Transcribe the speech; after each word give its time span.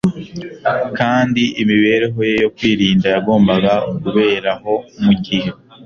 kandi 0.97 1.43
imibereho 1.61 2.19
ye 2.29 2.35
yo 2.43 2.49
kwirinda 2.55 3.07
yagombaga 3.15 3.73
kubera 4.03 4.49
aho 4.57 4.73
mu 5.03 5.13
gihe 5.25 5.49